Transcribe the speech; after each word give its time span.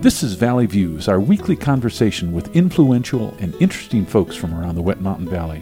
This 0.00 0.22
is 0.22 0.34
Valley 0.34 0.66
Views, 0.66 1.08
our 1.08 1.18
weekly 1.18 1.56
conversation 1.56 2.30
with 2.30 2.54
influential 2.54 3.34
and 3.40 3.52
interesting 3.56 4.06
folks 4.06 4.36
from 4.36 4.54
around 4.54 4.76
the 4.76 4.80
Wet 4.80 5.00
Mountain 5.00 5.28
Valley. 5.28 5.60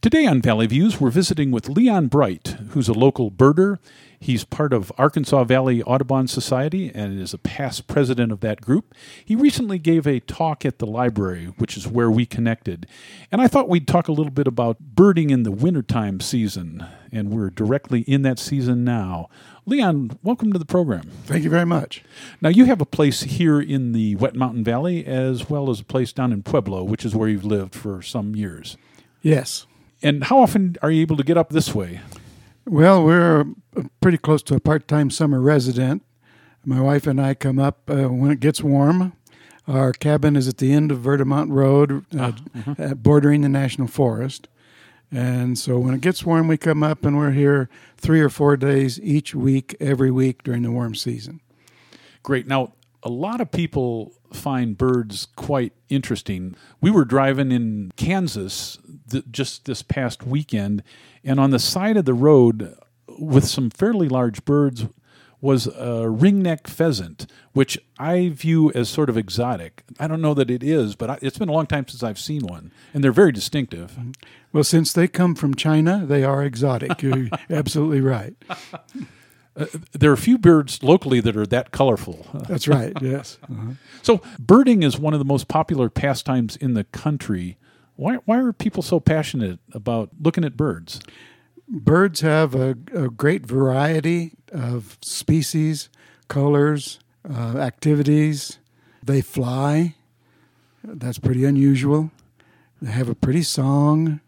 Today 0.00 0.26
on 0.26 0.42
Valley 0.42 0.66
Views, 0.66 1.00
we're 1.00 1.10
visiting 1.10 1.52
with 1.52 1.68
Leon 1.68 2.08
Bright, 2.08 2.56
who's 2.70 2.88
a 2.88 2.92
local 2.92 3.30
birder. 3.30 3.78
He's 4.22 4.44
part 4.44 4.72
of 4.72 4.92
Arkansas 4.96 5.42
Valley 5.42 5.82
Audubon 5.82 6.28
Society 6.28 6.92
and 6.94 7.20
is 7.20 7.34
a 7.34 7.38
past 7.38 7.88
president 7.88 8.30
of 8.30 8.38
that 8.38 8.60
group. 8.60 8.94
He 9.24 9.34
recently 9.34 9.80
gave 9.80 10.06
a 10.06 10.20
talk 10.20 10.64
at 10.64 10.78
the 10.78 10.86
library, 10.86 11.46
which 11.58 11.76
is 11.76 11.88
where 11.88 12.08
we 12.08 12.24
connected. 12.24 12.86
And 13.32 13.42
I 13.42 13.48
thought 13.48 13.68
we'd 13.68 13.88
talk 13.88 14.06
a 14.06 14.12
little 14.12 14.30
bit 14.30 14.46
about 14.46 14.78
birding 14.78 15.30
in 15.30 15.42
the 15.42 15.50
wintertime 15.50 16.20
season. 16.20 16.86
And 17.10 17.30
we're 17.30 17.50
directly 17.50 18.02
in 18.02 18.22
that 18.22 18.38
season 18.38 18.84
now. 18.84 19.28
Leon, 19.66 20.16
welcome 20.22 20.52
to 20.52 20.58
the 20.60 20.64
program. 20.64 21.10
Thank 21.24 21.42
you 21.42 21.50
very 21.50 21.66
much. 21.66 22.04
Now, 22.40 22.50
you 22.50 22.66
have 22.66 22.80
a 22.80 22.86
place 22.86 23.22
here 23.22 23.60
in 23.60 23.90
the 23.90 24.14
Wet 24.14 24.36
Mountain 24.36 24.62
Valley 24.62 25.04
as 25.04 25.50
well 25.50 25.68
as 25.68 25.80
a 25.80 25.84
place 25.84 26.12
down 26.12 26.32
in 26.32 26.44
Pueblo, 26.44 26.84
which 26.84 27.04
is 27.04 27.16
where 27.16 27.28
you've 27.28 27.44
lived 27.44 27.74
for 27.74 28.00
some 28.02 28.36
years. 28.36 28.76
Yes. 29.20 29.66
And 30.00 30.22
how 30.22 30.38
often 30.38 30.76
are 30.80 30.92
you 30.92 31.00
able 31.02 31.16
to 31.16 31.24
get 31.24 31.36
up 31.36 31.50
this 31.50 31.74
way? 31.74 32.02
Well, 32.64 33.04
we're 33.04 33.44
pretty 34.00 34.18
close 34.18 34.42
to 34.44 34.54
a 34.54 34.60
part 34.60 34.86
time 34.86 35.10
summer 35.10 35.40
resident. 35.40 36.02
My 36.64 36.80
wife 36.80 37.08
and 37.08 37.20
I 37.20 37.34
come 37.34 37.58
up 37.58 37.90
uh, 37.90 38.08
when 38.08 38.30
it 38.30 38.38
gets 38.38 38.62
warm. 38.62 39.14
Our 39.66 39.92
cabin 39.92 40.36
is 40.36 40.46
at 40.46 40.58
the 40.58 40.72
end 40.72 40.92
of 40.92 40.98
Verdamont 40.98 41.50
Road, 41.50 42.04
uh, 42.16 42.32
uh, 42.78 42.94
bordering 42.94 43.40
the 43.40 43.48
National 43.48 43.88
Forest. 43.88 44.48
And 45.10 45.58
so 45.58 45.78
when 45.78 45.92
it 45.92 46.00
gets 46.00 46.24
warm, 46.24 46.48
we 46.48 46.56
come 46.56 46.82
up 46.82 47.04
and 47.04 47.18
we're 47.18 47.32
here 47.32 47.68
three 47.96 48.20
or 48.20 48.28
four 48.28 48.56
days 48.56 48.98
each 49.00 49.34
week, 49.34 49.76
every 49.80 50.10
week 50.10 50.42
during 50.42 50.62
the 50.62 50.70
warm 50.70 50.94
season. 50.94 51.40
Great. 52.22 52.46
Now, 52.46 52.72
a 53.02 53.08
lot 53.08 53.40
of 53.40 53.50
people 53.50 54.12
find 54.32 54.78
birds 54.78 55.26
quite 55.36 55.72
interesting. 55.88 56.56
We 56.80 56.90
were 56.90 57.04
driving 57.04 57.52
in 57.52 57.92
Kansas 57.96 58.78
th- 59.10 59.24
just 59.30 59.64
this 59.66 59.82
past 59.82 60.24
weekend, 60.24 60.82
and 61.24 61.38
on 61.38 61.50
the 61.50 61.58
side 61.58 61.96
of 61.96 62.04
the 62.04 62.14
road 62.14 62.76
with 63.18 63.44
some 63.44 63.70
fairly 63.70 64.08
large 64.08 64.44
birds 64.44 64.86
was 65.40 65.66
a 65.66 66.06
ringneck 66.06 66.68
pheasant, 66.68 67.26
which 67.52 67.76
I 67.98 68.28
view 68.28 68.70
as 68.76 68.88
sort 68.88 69.10
of 69.10 69.18
exotic. 69.18 69.82
I 69.98 70.06
don't 70.06 70.22
know 70.22 70.34
that 70.34 70.50
it 70.50 70.62
is, 70.62 70.94
but 70.94 71.10
I, 71.10 71.18
it's 71.20 71.36
been 71.36 71.48
a 71.48 71.52
long 71.52 71.66
time 71.66 71.86
since 71.88 72.02
I've 72.02 72.18
seen 72.18 72.46
one, 72.46 72.70
and 72.94 73.02
they're 73.02 73.10
very 73.10 73.32
distinctive. 73.32 73.98
Well, 74.52 74.62
since 74.62 74.92
they 74.92 75.08
come 75.08 75.34
from 75.34 75.56
China, 75.56 76.06
they 76.06 76.22
are 76.22 76.44
exotic. 76.44 77.02
You're 77.02 77.28
absolutely 77.50 78.00
right. 78.00 78.34
Uh, 79.54 79.66
there 79.92 80.10
are 80.10 80.14
a 80.14 80.18
few 80.18 80.38
birds 80.38 80.82
locally 80.82 81.20
that 81.20 81.36
are 81.36 81.46
that 81.46 81.70
colorful. 81.72 82.26
That's 82.48 82.66
right, 82.66 82.92
yes. 83.00 83.38
Uh-huh. 83.50 83.72
So, 84.02 84.22
birding 84.38 84.82
is 84.82 84.98
one 84.98 85.12
of 85.12 85.18
the 85.18 85.24
most 85.24 85.48
popular 85.48 85.90
pastimes 85.90 86.56
in 86.56 86.74
the 86.74 86.84
country. 86.84 87.58
Why, 87.96 88.16
why 88.24 88.38
are 88.38 88.52
people 88.52 88.82
so 88.82 88.98
passionate 88.98 89.58
about 89.72 90.10
looking 90.20 90.44
at 90.44 90.56
birds? 90.56 91.00
Birds 91.68 92.20
have 92.20 92.54
a, 92.54 92.70
a 92.94 93.08
great 93.10 93.46
variety 93.46 94.32
of 94.50 94.98
species, 95.02 95.88
colors, 96.28 96.98
uh, 97.28 97.58
activities. 97.58 98.58
They 99.02 99.20
fly. 99.20 99.94
That's 100.82 101.18
pretty 101.18 101.44
unusual. 101.44 102.10
They 102.80 102.90
have 102.90 103.08
a 103.08 103.14
pretty 103.14 103.42
song, 103.42 104.20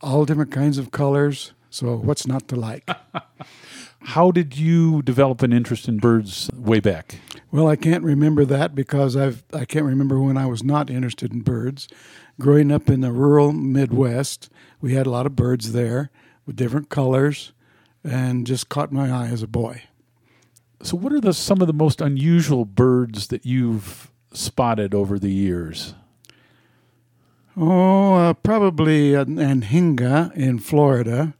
all 0.00 0.24
different 0.24 0.50
kinds 0.50 0.78
of 0.78 0.90
colors. 0.90 1.52
So, 1.70 1.96
what's 1.96 2.26
not 2.26 2.48
to 2.48 2.56
like? 2.56 2.88
How 4.02 4.32
did 4.32 4.56
you 4.56 5.02
develop 5.02 5.42
an 5.42 5.52
interest 5.52 5.86
in 5.86 5.98
birds 5.98 6.50
way 6.54 6.80
back? 6.80 7.20
Well, 7.52 7.68
I 7.68 7.76
can't 7.76 8.02
remember 8.02 8.44
that 8.46 8.74
because 8.74 9.16
I've 9.16 9.44
I 9.52 9.64
can't 9.64 9.84
remember 9.84 10.18
when 10.20 10.36
I 10.36 10.46
was 10.46 10.64
not 10.64 10.90
interested 10.90 11.32
in 11.32 11.42
birds. 11.42 11.86
Growing 12.40 12.72
up 12.72 12.88
in 12.88 13.02
the 13.02 13.12
rural 13.12 13.52
Midwest, 13.52 14.50
we 14.80 14.94
had 14.94 15.06
a 15.06 15.10
lot 15.10 15.26
of 15.26 15.36
birds 15.36 15.72
there 15.72 16.10
with 16.44 16.56
different 16.56 16.88
colors, 16.88 17.52
and 18.02 18.46
just 18.46 18.68
caught 18.68 18.90
my 18.90 19.10
eye 19.10 19.28
as 19.28 19.42
a 19.42 19.46
boy. 19.46 19.82
So, 20.82 20.96
what 20.96 21.12
are 21.12 21.20
the 21.20 21.34
some 21.34 21.60
of 21.60 21.66
the 21.66 21.72
most 21.72 22.00
unusual 22.00 22.64
birds 22.64 23.28
that 23.28 23.46
you've 23.46 24.10
spotted 24.32 24.94
over 24.94 25.18
the 25.18 25.30
years? 25.30 25.94
Oh, 27.56 28.14
uh, 28.14 28.32
probably 28.32 29.14
an 29.14 29.36
anhinga 29.36 30.34
in 30.34 30.58
Florida. 30.58 31.34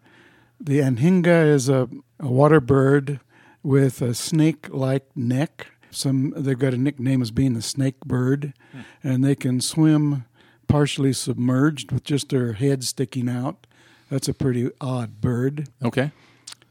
The 0.61 0.81
anhinga 0.81 1.47
is 1.47 1.69
a, 1.69 1.89
a 2.19 2.29
water 2.29 2.61
bird 2.61 3.21
with 3.63 4.03
a 4.03 4.15
snake-like 4.15 5.17
neck. 5.17 5.69
Some 5.91 6.33
they've 6.37 6.59
got 6.59 6.75
a 6.75 6.79
nickname 6.79 7.23
as 7.23 7.31
being 7.31 7.55
the 7.55 7.63
snake 7.63 8.01
bird, 8.01 8.53
hmm. 8.73 8.81
and 9.03 9.25
they 9.25 9.35
can 9.35 9.61
swim 9.61 10.25
partially 10.69 11.13
submerged 11.13 11.91
with 11.91 12.05
just 12.05 12.29
their 12.29 12.53
head 12.53 12.85
sticking 12.85 13.29
out. 13.29 13.67
That's 14.11 14.29
a 14.29 14.35
pretty 14.35 14.71
odd 14.81 15.21
bird. 15.21 15.69
Okay. 15.85 16.13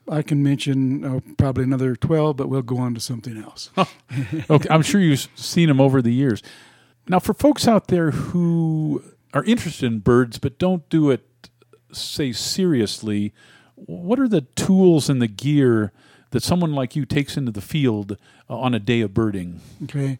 I 0.09 0.21
can 0.21 0.41
mention 0.41 1.05
uh, 1.05 1.19
probably 1.37 1.65
another 1.65 1.95
12, 1.95 2.35
but 2.35 2.49
we'll 2.49 2.61
go 2.61 2.77
on 2.77 2.93
to 2.95 2.99
something 2.99 3.37
else. 3.37 3.69
okay, 4.49 4.67
I'm 4.69 4.81
sure 4.81 4.99
you've 4.99 5.27
seen 5.35 5.67
them 5.67 5.79
over 5.79 6.01
the 6.01 6.13
years. 6.13 6.41
Now, 7.07 7.19
for 7.19 7.33
folks 7.33 7.67
out 7.67 7.87
there 7.87 8.11
who 8.11 9.03
are 9.33 9.43
interested 9.43 9.85
in 9.85 9.99
birds 9.99 10.39
but 10.39 10.57
don't 10.57 10.87
do 10.89 11.11
it, 11.11 11.49
say, 11.91 12.31
seriously, 12.31 13.33
what 13.85 14.19
are 14.19 14.27
the 14.27 14.41
tools 14.41 15.09
and 15.09 15.21
the 15.21 15.27
gear 15.27 15.91
that 16.31 16.43
someone 16.43 16.73
like 16.73 16.95
you 16.95 17.05
takes 17.05 17.37
into 17.37 17.51
the 17.51 17.61
field 17.61 18.17
uh, 18.49 18.57
on 18.57 18.73
a 18.73 18.79
day 18.79 19.01
of 19.01 19.13
birding? 19.13 19.61
Okay. 19.83 20.19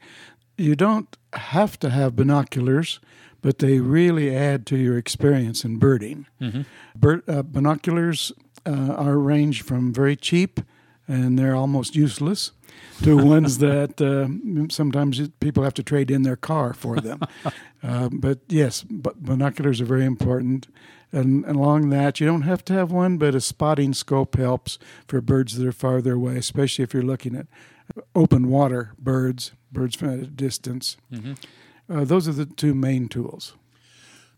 You 0.58 0.76
don't 0.76 1.16
have 1.34 1.80
to 1.80 1.90
have 1.90 2.16
binoculars, 2.16 3.00
but 3.42 3.60
they 3.60 3.80
really 3.80 4.36
add 4.36 4.66
to 4.68 4.78
your 4.78 4.98
experience 4.98 5.64
in 5.64 5.78
birding. 5.78 6.26
Mm-hmm. 6.42 6.62
Bird, 6.96 7.24
uh, 7.30 7.44
binoculars 7.44 8.32
uh, 8.66 8.94
are 8.94 9.18
ranged 9.18 9.66
from 9.66 9.94
very 9.94 10.16
cheap 10.16 10.60
and 11.10 11.40
they're 11.40 11.56
almost 11.56 11.96
useless 11.96 12.52
to 13.02 13.18
ones 13.26 13.58
that 13.58 14.00
uh, 14.00 14.72
sometimes 14.72 15.28
people 15.40 15.64
have 15.64 15.74
to 15.74 15.84
trade 15.84 16.12
in 16.12 16.22
their 16.22 16.36
car 16.36 16.74
for 16.74 16.98
them. 16.98 17.20
uh, 17.84 18.10
but 18.12 18.40
yes, 18.48 18.84
binoculars 18.84 19.82
are 19.82 19.86
very 19.86 20.06
important. 20.06 20.68
And, 21.12 21.44
and, 21.46 21.56
along 21.56 21.90
that, 21.90 22.20
you 22.20 22.28
don't 22.28 22.44
have 22.44 22.64
to 22.66 22.74
have 22.74 22.92
one, 22.92 23.18
but 23.18 23.34
a 23.34 23.42
spotting 23.42 23.94
scope 23.94 24.38
helps 24.38 24.78
for 25.08 25.22
birds 25.22 25.58
that 25.58 25.66
are 25.66 25.72
farther 25.72 26.14
away, 26.14 26.38
especially 26.38 26.84
if 26.84 26.94
you're 26.94 27.02
looking 27.02 27.36
at 27.36 27.48
open 28.14 28.48
water 28.48 28.94
birds, 29.00 29.52
birds 29.72 29.96
from 29.96 30.10
a 30.10 30.18
distance. 30.18 30.98
Mm-hmm. 31.12 31.34
Uh, 31.92 32.06
those 32.06 32.28
are 32.28 32.34
the 32.34 32.46
two 32.46 32.76
main 32.76 33.08
tools. 33.08 33.56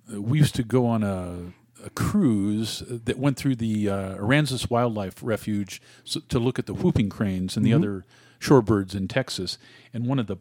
We 0.09 0.40
used 0.40 0.56
to 0.56 0.64
go 0.64 0.86
on 0.86 1.04
a 1.04 1.54
a 1.84 1.90
cruise 1.90 2.84
that 2.88 3.18
went 3.18 3.38
through 3.38 3.56
the 3.56 3.90
uh, 3.90 4.16
Aransas 4.16 4.70
Wildlife 4.70 5.16
Refuge 5.22 5.82
to 6.30 6.40
look 6.40 6.59
at 6.59 6.66
the 6.66 6.74
whooping 6.74 7.09
cranes 7.09 7.58
and 7.58 7.66
the 7.66 7.72
mm-hmm. 7.72 7.84
other 7.84 8.06
shorebirds 8.40 8.96
in 8.96 9.08
Texas. 9.08 9.58
And 9.94 10.06
one 10.06 10.20
of 10.20 10.28
the 10.28 10.38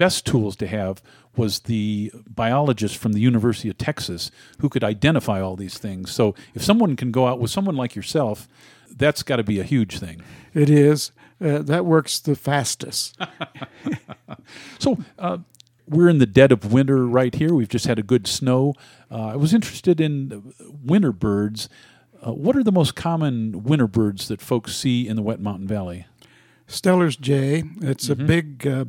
best 0.00 0.24
tools 0.24 0.56
to 0.56 0.66
have 0.66 1.02
was 1.36 1.60
the 1.60 2.10
biologist 2.26 2.96
from 2.96 3.12
the 3.12 3.20
University 3.20 3.68
of 3.68 3.76
Texas 3.76 4.30
who 4.60 4.70
could 4.70 4.82
identify 4.82 5.42
all 5.42 5.56
these 5.56 5.76
things. 5.76 6.10
So 6.10 6.34
if 6.54 6.64
someone 6.64 6.96
can 6.96 7.10
go 7.10 7.26
out 7.26 7.38
with 7.38 7.50
someone 7.50 7.76
like 7.76 7.94
yourself, 7.94 8.48
that's 8.96 9.22
got 9.22 9.36
to 9.36 9.44
be 9.44 9.60
a 9.60 9.62
huge 9.62 9.98
thing. 9.98 10.22
It 10.54 10.70
is. 10.70 11.12
Uh, 11.38 11.58
that 11.58 11.84
works 11.84 12.18
the 12.18 12.34
fastest. 12.34 13.20
so, 14.78 14.98
uh, 15.18 15.38
we're 15.86 16.08
in 16.08 16.18
the 16.18 16.26
dead 16.26 16.52
of 16.52 16.72
winter 16.72 17.06
right 17.06 17.34
here. 17.34 17.52
We've 17.52 17.68
just 17.68 17.86
had 17.86 17.98
a 17.98 18.02
good 18.02 18.26
snow. 18.26 18.74
Uh, 19.10 19.26
I 19.28 19.36
was 19.36 19.52
interested 19.52 20.00
in 20.00 20.54
winter 20.84 21.12
birds. 21.12 21.68
Uh, 22.24 22.32
what 22.32 22.56
are 22.56 22.62
the 22.62 22.72
most 22.72 22.94
common 22.94 23.64
winter 23.64 23.88
birds 23.88 24.28
that 24.28 24.40
folks 24.40 24.74
see 24.76 25.06
in 25.08 25.16
the 25.16 25.22
Wet 25.22 25.40
Mountain 25.40 25.66
Valley? 25.66 26.06
Steller's 26.68 27.16
jay. 27.16 27.64
It's 27.82 28.08
mm-hmm. 28.08 28.22
a 28.22 28.24
big, 28.24 28.66
uh, 28.66 28.84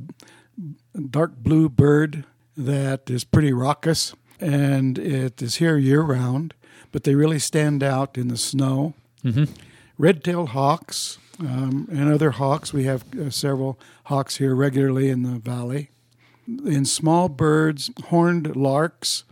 dark 1.09 1.35
blue 1.37 1.69
bird 1.69 2.25
that 2.57 3.09
is 3.09 3.23
pretty 3.23 3.53
raucous, 3.53 4.13
and 4.39 4.97
it 4.97 5.41
is 5.41 5.55
here 5.55 5.77
year 5.77 6.01
round. 6.01 6.53
But 6.91 7.05
they 7.05 7.15
really 7.15 7.39
stand 7.39 7.83
out 7.83 8.17
in 8.17 8.27
the 8.27 8.37
snow. 8.37 8.93
Mm-hmm. 9.23 9.45
Red-tailed 9.97 10.49
hawks 10.49 11.19
um, 11.39 11.87
and 11.89 12.11
other 12.11 12.31
hawks. 12.31 12.73
We 12.73 12.83
have 12.83 13.05
uh, 13.17 13.29
several 13.29 13.79
hawks 14.05 14.37
here 14.37 14.55
regularly 14.55 15.09
in 15.09 15.23
the 15.23 15.39
valley 15.39 15.89
in 16.65 16.85
small 16.85 17.29
birds, 17.29 17.91
horned 18.05 18.55
larks, 18.55 19.23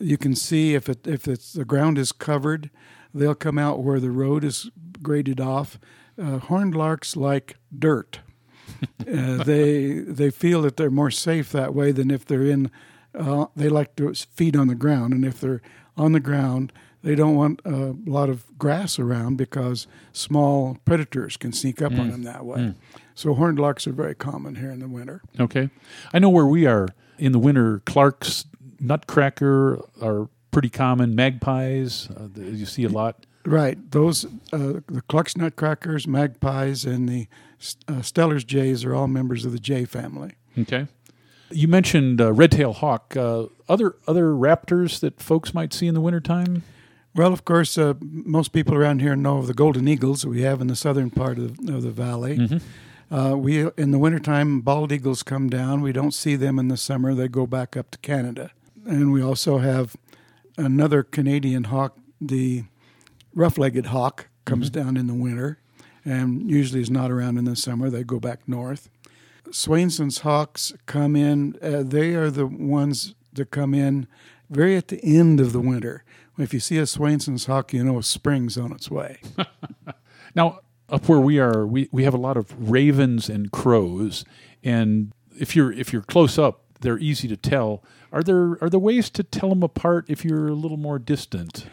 you 0.00 0.16
can 0.16 0.34
see 0.34 0.74
if 0.74 0.88
it 0.88 1.06
if 1.06 1.28
it's 1.28 1.52
the 1.52 1.64
ground 1.64 1.98
is 1.98 2.12
covered, 2.12 2.70
they'll 3.12 3.34
come 3.34 3.58
out 3.58 3.82
where 3.82 4.00
the 4.00 4.10
road 4.10 4.44
is 4.44 4.70
graded 5.02 5.40
off. 5.40 5.78
Uh, 6.20 6.38
horned 6.38 6.74
larks 6.74 7.16
like 7.16 7.56
dirt. 7.76 8.20
uh, 9.00 9.44
they 9.44 9.92
they 10.00 10.30
feel 10.30 10.62
that 10.62 10.76
they're 10.76 10.90
more 10.90 11.10
safe 11.10 11.52
that 11.52 11.74
way 11.74 11.92
than 11.92 12.10
if 12.10 12.24
they're 12.24 12.46
in. 12.46 12.70
Uh, 13.14 13.46
they 13.56 13.68
like 13.68 13.96
to 13.96 14.12
feed 14.14 14.56
on 14.56 14.68
the 14.68 14.74
ground, 14.74 15.12
and 15.12 15.24
if 15.24 15.40
they're 15.40 15.60
on 15.96 16.12
the 16.12 16.20
ground, 16.20 16.72
they 17.02 17.14
don't 17.14 17.34
want 17.34 17.60
a 17.64 17.94
lot 18.06 18.28
of 18.28 18.56
grass 18.58 18.98
around 18.98 19.36
because 19.36 19.86
small 20.12 20.78
predators 20.84 21.36
can 21.36 21.52
sneak 21.52 21.80
up 21.82 21.92
on 21.92 22.10
them 22.10 22.22
that 22.24 22.44
way. 22.44 22.74
So 23.14 23.34
horned 23.34 23.58
larks 23.58 23.86
are 23.86 23.92
very 23.92 24.14
common 24.14 24.54
here 24.56 24.70
in 24.70 24.80
the 24.80 24.88
winter. 24.88 25.22
Okay. 25.38 25.70
I 26.12 26.18
know 26.18 26.28
where 26.28 26.46
we 26.46 26.66
are 26.66 26.88
in 27.18 27.32
the 27.32 27.38
winter. 27.38 27.80
Clark's 27.84 28.44
nutcracker 28.78 29.80
are 30.00 30.28
pretty 30.50 30.70
common. 30.70 31.14
Magpies, 31.14 32.08
uh, 32.10 32.28
you 32.34 32.66
see 32.66 32.84
a 32.84 32.88
lot. 32.88 33.26
Right. 33.44 33.78
Those, 33.90 34.26
uh, 34.52 34.80
the 34.86 35.02
Clark's 35.08 35.36
nutcrackers, 35.36 36.06
magpies, 36.06 36.84
and 36.84 37.08
the 37.08 37.28
uh, 37.88 38.02
Steller's 38.02 38.44
jays 38.44 38.84
are 38.84 38.94
all 38.94 39.06
members 39.06 39.44
of 39.44 39.52
the 39.52 39.58
jay 39.58 39.84
family. 39.84 40.32
Okay. 40.58 40.86
You 41.50 41.68
mentioned 41.68 42.20
uh, 42.20 42.32
red-tailed 42.32 42.76
hawk. 42.76 43.16
Uh, 43.16 43.46
other 43.68 43.96
other 44.06 44.26
raptors 44.30 45.00
that 45.00 45.20
folks 45.20 45.52
might 45.52 45.72
see 45.72 45.86
in 45.86 45.94
the 45.94 46.00
wintertime? 46.00 46.62
Well, 47.14 47.32
of 47.32 47.44
course, 47.44 47.76
uh, 47.76 47.94
most 48.00 48.52
people 48.52 48.74
around 48.74 49.00
here 49.00 49.16
know 49.16 49.38
of 49.38 49.48
the 49.48 49.54
golden 49.54 49.88
eagles 49.88 50.22
that 50.22 50.28
we 50.28 50.42
have 50.42 50.60
in 50.60 50.68
the 50.68 50.76
southern 50.76 51.10
part 51.10 51.38
of, 51.38 51.58
of 51.68 51.82
the 51.82 51.90
valley. 51.90 52.60
Uh, 53.10 53.36
we 53.36 53.68
in 53.76 53.90
the 53.90 53.98
wintertime, 53.98 54.60
bald 54.60 54.92
eagles 54.92 55.24
come 55.24 55.48
down. 55.50 55.80
We 55.80 55.92
don't 55.92 56.14
see 56.14 56.36
them 56.36 56.58
in 56.58 56.68
the 56.68 56.76
summer; 56.76 57.14
they 57.14 57.26
go 57.26 57.46
back 57.46 57.76
up 57.76 57.90
to 57.90 57.98
Canada. 57.98 58.52
And 58.86 59.12
we 59.12 59.20
also 59.20 59.58
have 59.58 59.96
another 60.56 61.02
Canadian 61.02 61.64
hawk, 61.64 61.98
the 62.20 62.64
rough-legged 63.34 63.86
hawk, 63.86 64.28
comes 64.44 64.70
down 64.70 64.96
in 64.96 65.06
the 65.06 65.14
winter, 65.14 65.58
and 66.04 66.50
usually 66.50 66.80
is 66.80 66.90
not 66.90 67.10
around 67.10 67.38
in 67.38 67.44
the 67.44 67.56
summer. 67.56 67.90
They 67.90 68.04
go 68.04 68.20
back 68.20 68.40
north. 68.46 68.88
Swainson's 69.50 70.20
hawks 70.20 70.72
come 70.86 71.16
in. 71.16 71.56
Uh, 71.62 71.82
they 71.82 72.14
are 72.14 72.30
the 72.30 72.46
ones 72.46 73.14
that 73.32 73.50
come 73.50 73.74
in 73.74 74.06
very 74.48 74.76
at 74.76 74.88
the 74.88 75.02
end 75.04 75.40
of 75.40 75.52
the 75.52 75.60
winter. 75.60 76.04
If 76.38 76.54
you 76.54 76.60
see 76.60 76.78
a 76.78 76.86
Swainson's 76.86 77.46
hawk, 77.46 77.72
you 77.72 77.84
know 77.84 77.98
a 77.98 78.02
spring's 78.02 78.56
on 78.56 78.72
its 78.72 78.90
way. 78.90 79.20
Now, 80.32 80.60
up 80.88 81.08
where 81.08 81.18
we 81.18 81.40
are, 81.40 81.66
we, 81.66 81.88
we 81.90 82.04
have 82.04 82.14
a 82.14 82.18
lot 82.18 82.36
of 82.36 82.70
ravens 82.70 83.28
and 83.28 83.50
crows, 83.50 84.24
and 84.62 85.12
if 85.36 85.56
you're 85.56 85.72
if 85.72 85.92
you're 85.92 86.02
close 86.02 86.38
up, 86.38 86.62
they're 86.82 87.00
easy 87.00 87.26
to 87.26 87.36
tell. 87.36 87.82
Are 88.12 88.22
there 88.22 88.56
are 88.62 88.70
there 88.70 88.78
ways 88.78 89.10
to 89.10 89.24
tell 89.24 89.48
them 89.48 89.64
apart 89.64 90.04
if 90.08 90.24
you're 90.24 90.46
a 90.46 90.54
little 90.54 90.76
more 90.76 91.00
distant? 91.00 91.66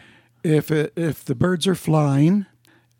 if 0.44 0.70
it, 0.70 0.92
if 0.96 1.24
the 1.24 1.34
birds 1.34 1.66
are 1.66 1.74
flying, 1.74 2.46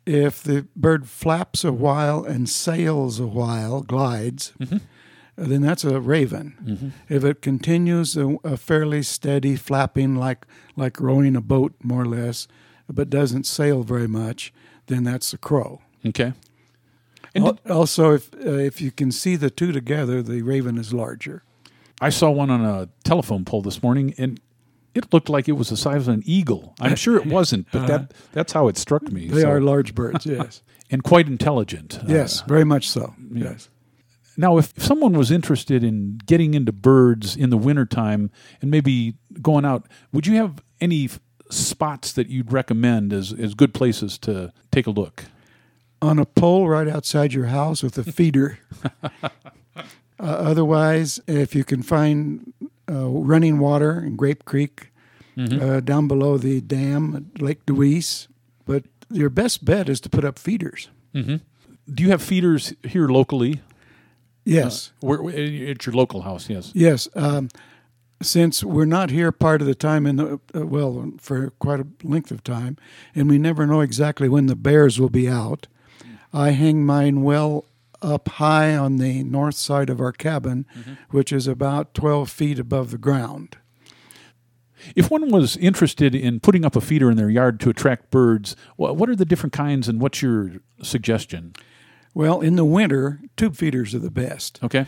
if 0.05 0.41
the 0.43 0.67
bird 0.75 1.07
flaps 1.07 1.63
a 1.63 1.71
while 1.71 2.23
and 2.23 2.49
sails 2.49 3.19
a 3.19 3.27
while, 3.27 3.81
glides, 3.81 4.53
then 5.35 5.61
that's 5.61 5.83
a 5.83 5.99
raven. 5.99 6.93
If 7.07 7.23
it 7.23 7.41
continues 7.41 8.17
a, 8.17 8.35
a 8.43 8.57
fairly 8.57 9.03
steady 9.03 9.55
flapping, 9.55 10.15
like 10.15 10.45
like 10.75 10.99
rowing 10.99 11.35
a 11.35 11.41
boat 11.41 11.73
more 11.83 12.01
or 12.03 12.05
less, 12.05 12.47
but 12.89 13.09
doesn't 13.09 13.45
sail 13.45 13.83
very 13.83 14.07
much, 14.07 14.53
then 14.87 15.03
that's 15.03 15.33
a 15.33 15.37
crow. 15.37 15.81
Okay. 16.05 16.33
And 17.35 17.45
Al- 17.45 17.53
did- 17.53 17.71
also, 17.71 18.13
if 18.13 18.33
uh, 18.33 18.49
if 18.51 18.81
you 18.81 18.91
can 18.91 19.11
see 19.11 19.35
the 19.35 19.49
two 19.49 19.71
together, 19.71 20.23
the 20.23 20.41
raven 20.41 20.77
is 20.77 20.93
larger. 20.93 21.43
I 22.01 22.09
saw 22.09 22.31
one 22.31 22.49
on 22.49 22.63
a 22.65 22.87
telephone 23.03 23.45
pole 23.45 23.61
this 23.61 23.83
morning, 23.83 24.13
and 24.17 24.39
it 24.95 25.13
looked 25.13 25.29
like 25.29 25.47
it 25.47 25.53
was 25.53 25.69
the 25.69 25.77
size 25.77 26.07
of 26.07 26.13
an 26.13 26.23
eagle. 26.25 26.75
I'm 26.79 26.95
sure 26.95 27.15
it 27.17 27.25
wasn't, 27.37 27.67
but 27.71 27.87
that 27.87 28.13
that's 28.31 28.53
how 28.53 28.67
it 28.67 28.77
struck 28.77 29.03
me. 29.11 29.27
They 29.27 29.41
So- 29.41 29.49
are 29.49 29.61
large 29.61 29.95
birds. 29.95 30.25
Yes. 30.25 30.61
and 30.91 31.03
quite 31.03 31.27
intelligent. 31.27 31.99
Uh, 31.99 32.05
yes. 32.07 32.41
Very 32.41 32.63
much 32.65 32.89
so. 32.89 33.13
Yes. 33.31 33.69
Now, 34.37 34.57
if 34.57 34.73
someone 34.77 35.13
was 35.13 35.31
interested 35.31 35.83
in 35.83 36.19
getting 36.25 36.53
into 36.53 36.71
birds 36.71 37.35
in 37.35 37.49
the 37.49 37.57
wintertime 37.57 38.31
and 38.61 38.71
maybe 38.71 39.15
going 39.41 39.65
out, 39.65 39.85
would 40.13 40.25
you 40.25 40.35
have 40.37 40.63
any 40.79 41.09
spots 41.51 42.13
that 42.13 42.29
you'd 42.29 42.53
recommend 42.53 43.11
as, 43.11 43.33
as 43.33 43.53
good 43.53 43.73
places 43.73 44.17
to 44.19 44.53
take 44.71 44.87
a 44.87 44.91
look? 44.91 45.25
on 46.01 46.17
a 46.17 46.25
pole 46.25 46.69
right 46.69 46.87
outside 46.87 47.33
your 47.33 47.47
house 47.47 47.83
with 47.83 47.97
a 47.97 48.09
feeder. 48.09 48.57
uh, 49.03 49.29
otherwise, 50.17 51.19
if 51.27 51.53
you 51.53 51.63
can 51.63 51.81
find 51.81 52.53
uh, 52.63 52.67
running 52.91 53.59
water 53.59 53.99
in 53.99 54.15
Grape 54.15 54.45
Creek 54.45 54.91
uh, 55.37 55.79
down 55.79 56.07
below 56.07 56.37
the 56.37 56.59
dam 56.61 57.15
at 57.35 57.41
Lake 57.41 57.65
Deweese, 57.65 58.27
but 58.65 58.83
your 59.09 59.29
best 59.29 59.63
bet 59.63 59.87
is 59.89 60.01
to 60.01 60.09
put 60.09 60.25
up 60.25 60.37
feeders. 60.37 60.89
Do 61.13 62.03
you 62.03 62.09
have 62.09 62.21
feeders 62.21 62.73
here 62.83 63.07
locally? 63.07 63.61
Yes, 64.45 64.91
Where, 64.99 65.21
where- 65.21 65.69
at 65.71 65.85
your 65.85 65.93
local 65.95 66.21
house, 66.23 66.49
yes. 66.49 66.71
yes. 66.73 67.07
Um, 67.15 67.49
since 68.21 68.63
we're 68.63 68.85
not 68.85 69.11
here 69.11 69.31
part 69.31 69.61
of 69.61 69.67
the 69.67 69.75
time, 69.75 70.05
in 70.05 70.17
the 70.17 70.39
uh, 70.53 70.65
well, 70.65 71.11
for 71.19 71.51
quite 71.59 71.79
a 71.79 71.87
length 72.03 72.31
of 72.31 72.43
time, 72.43 72.75
and 73.15 73.29
we 73.29 73.37
never 73.37 73.65
know 73.65 73.79
exactly 73.81 74.27
when 74.27 74.47
the 74.47 74.55
bears 74.57 74.99
will 74.99 75.09
be 75.09 75.29
out, 75.29 75.67
I 76.33 76.51
hang 76.51 76.85
mine 76.85 77.21
well 77.23 77.63
up 78.01 78.27
high 78.29 78.75
on 78.75 78.97
the 78.97 79.23
north 79.23 79.55
side 79.55 79.89
of 79.89 79.99
our 79.99 80.11
cabin, 80.11 80.65
which 81.09 81.31
is 81.31 81.47
about 81.47 81.93
12 81.93 82.29
feet 82.29 82.59
above 82.59 82.91
the 82.91 82.97
ground. 82.97 83.57
If 84.95 85.11
one 85.11 85.29
was 85.29 85.57
interested 85.57 86.15
in 86.15 86.39
putting 86.39 86.63
up 86.65 86.75
a 86.75 86.81
feeder 86.81 87.11
in 87.11 87.17
their 87.17 87.29
yard 87.29 87.59
to 87.61 87.69
attract 87.69 88.11
birds, 88.11 88.55
what 88.77 89.09
are 89.09 89.15
the 89.15 89.25
different 89.25 89.53
kinds 89.53 89.87
and 89.87 89.99
what's 89.99 90.21
your 90.21 90.53
suggestion? 90.81 91.53
Well, 92.13 92.41
in 92.41 92.55
the 92.55 92.65
winter, 92.65 93.21
tube 93.37 93.55
feeders 93.55 93.93
are 93.93 93.99
the 93.99 94.11
best. 94.11 94.59
Okay. 94.63 94.87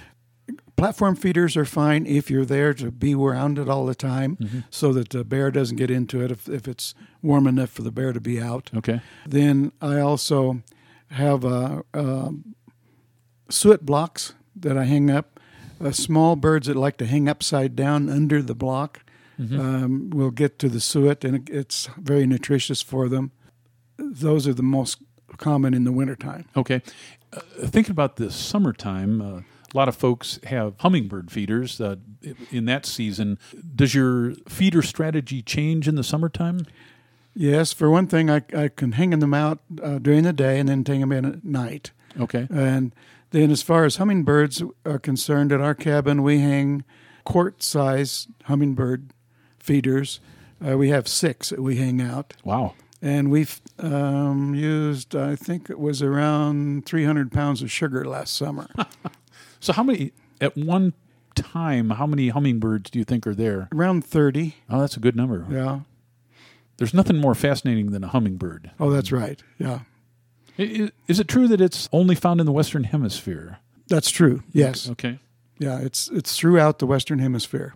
Platform 0.75 1.15
feeders 1.15 1.55
are 1.55 1.65
fine 1.65 2.07
if 2.07 2.31
you're 2.31 2.45
there 2.45 2.73
to 2.73 2.89
be 2.89 3.13
around 3.13 3.59
it 3.59 3.69
all 3.69 3.85
the 3.85 3.93
time 3.93 4.65
so 4.71 4.91
that 4.93 5.09
the 5.09 5.23
bear 5.23 5.51
doesn't 5.51 5.77
get 5.77 5.91
into 5.91 6.23
it 6.23 6.31
if, 6.31 6.49
if 6.49 6.67
it's 6.67 6.95
warm 7.21 7.45
enough 7.45 7.69
for 7.69 7.83
the 7.83 7.91
bear 7.91 8.13
to 8.13 8.19
be 8.19 8.41
out. 8.41 8.71
Okay. 8.75 9.01
Then 9.27 9.71
I 9.79 9.99
also 9.99 10.63
have 11.11 11.43
a, 11.45 11.83
uh, 11.93 12.31
suet 13.51 13.85
blocks 13.85 14.33
that 14.55 14.77
I 14.77 14.85
hang 14.85 15.09
up. 15.09 15.39
Uh, 15.79 15.91
small 15.91 16.35
birds 16.35 16.67
that 16.67 16.75
like 16.75 16.97
to 16.97 17.05
hang 17.05 17.27
upside 17.27 17.75
down 17.75 18.07
under 18.09 18.41
the 18.41 18.53
block 18.53 19.03
um, 19.39 20.09
will 20.11 20.29
get 20.29 20.59
to 20.59 20.69
the 20.69 20.79
suet, 20.79 21.23
and 21.25 21.35
it, 21.35 21.49
it's 21.49 21.87
very 21.97 22.27
nutritious 22.27 22.81
for 22.81 23.09
them. 23.09 23.31
Those 23.97 24.47
are 24.47 24.53
the 24.53 24.63
most 24.63 24.99
common 25.37 25.73
in 25.73 25.83
the 25.83 25.91
wintertime. 25.91 26.45
Okay. 26.55 26.81
Uh, 27.33 27.39
thinking 27.65 27.91
about 27.91 28.17
the 28.17 28.29
summertime, 28.29 29.21
uh, 29.21 29.41
a 29.73 29.77
lot 29.77 29.87
of 29.87 29.95
folks 29.95 30.39
have 30.43 30.75
hummingbird 30.79 31.31
feeders 31.31 31.79
uh, 31.79 31.95
in 32.51 32.65
that 32.65 32.85
season. 32.85 33.39
Does 33.75 33.95
your 33.95 34.33
feeder 34.47 34.81
strategy 34.81 35.41
change 35.41 35.87
in 35.87 35.95
the 35.95 36.03
summertime? 36.03 36.65
Yes, 37.33 37.71
for 37.71 37.89
one 37.89 38.07
thing, 38.07 38.29
I, 38.29 38.41
I 38.55 38.67
can 38.67 38.93
hang 38.93 39.11
them 39.17 39.33
out 39.33 39.59
uh, 39.81 39.99
during 39.99 40.23
the 40.23 40.33
day 40.33 40.59
and 40.59 40.67
then 40.67 40.83
take 40.83 40.99
them 40.99 41.11
in 41.11 41.25
at 41.25 41.45
night. 41.45 41.91
Okay. 42.19 42.47
And 42.51 42.93
then, 43.31 43.51
as 43.51 43.61
far 43.61 43.85
as 43.85 43.95
hummingbirds 43.97 44.61
are 44.85 44.99
concerned, 44.99 45.51
at 45.51 45.59
our 45.61 45.75
cabin 45.75 46.21
we 46.23 46.39
hang 46.39 46.83
quart 47.23 47.63
size 47.63 48.27
hummingbird 48.45 49.11
feeders. 49.59 50.19
Uh, 50.65 50.77
we 50.77 50.89
have 50.89 51.07
six 51.07 51.49
that 51.49 51.61
we 51.61 51.77
hang 51.77 52.01
out. 52.01 52.33
Wow. 52.43 52.75
And 53.01 53.31
we've 53.31 53.59
um, 53.79 54.53
used, 54.53 55.15
I 55.15 55.35
think 55.35 55.69
it 55.71 55.79
was 55.79 56.03
around 56.03 56.85
300 56.85 57.31
pounds 57.31 57.61
of 57.63 57.71
sugar 57.71 58.05
last 58.05 58.35
summer. 58.35 58.67
So, 59.63 59.73
how 59.73 59.83
many, 59.83 60.11
at 60.39 60.57
one 60.57 60.93
time, 61.35 61.91
how 61.91 62.07
many 62.07 62.29
hummingbirds 62.29 62.89
do 62.89 62.97
you 62.97 63.05
think 63.05 63.27
are 63.27 63.35
there? 63.35 63.69
around 63.71 64.03
30, 64.03 64.55
Oh, 64.71 64.79
that's 64.81 64.97
a 64.97 64.99
good 64.99 65.15
number. 65.15 65.45
yeah. 65.51 65.81
There's 66.77 66.95
nothing 66.95 67.17
more 67.17 67.35
fascinating 67.35 67.91
than 67.91 68.03
a 68.03 68.07
hummingbird. 68.07 68.71
Oh, 68.79 68.89
that's 68.89 69.11
right, 69.11 69.39
yeah. 69.59 69.81
Is 71.07 71.19
it 71.19 71.27
true 71.27 71.47
that 71.47 71.61
it's 71.61 71.89
only 71.91 72.15
found 72.15 72.39
in 72.39 72.45
the 72.45 72.51
Western 72.51 72.85
Hemisphere? 72.85 73.59
That's 73.87 74.09
true, 74.09 74.43
yes. 74.51 74.89
Okay. 74.89 75.19
Yeah, 75.59 75.79
it's, 75.79 76.09
it's 76.09 76.37
throughout 76.37 76.79
the 76.79 76.87
Western 76.87 77.19
Hemisphere. 77.19 77.75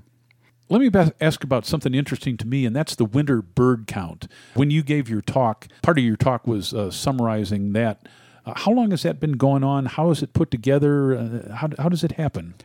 Let 0.68 0.82
me 0.82 1.12
ask 1.22 1.44
about 1.44 1.66
something 1.66 1.94
interesting 1.94 2.38
to 2.38 2.48
me, 2.48 2.66
and 2.66 2.76
that's 2.76 2.96
the 2.96 3.06
winter 3.06 3.42
bird 3.42 3.86
count. 3.86 4.28
When 4.56 4.72
you 4.72 4.82
gave 4.82 5.08
your 5.08 5.22
talk, 5.22 5.68
part 5.84 6.00
of 6.00 6.04
your 6.04 6.16
talk 6.16 6.48
was 6.48 6.74
uh, 6.74 6.90
summarizing 6.90 7.74
that. 7.74 8.08
Uh, 8.46 8.54
how 8.56 8.72
long 8.72 8.90
has 8.92 9.04
that 9.04 9.20
been 9.20 9.34
going 9.34 9.64
on? 9.64 9.86
How 9.86 10.10
is 10.10 10.24
it 10.24 10.34
put 10.34 10.50
together? 10.50 11.16
Uh, 11.16 11.54
how, 11.54 11.70
how 11.78 11.90
does 11.90 12.04
it 12.04 12.14
happen? 12.14 12.56